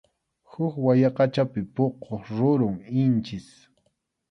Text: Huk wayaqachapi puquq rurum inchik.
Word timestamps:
Huk 0.51 0.73
wayaqachapi 0.85 1.61
puquq 1.75 2.03
rurum 2.35 2.77
inchik. 3.01 3.47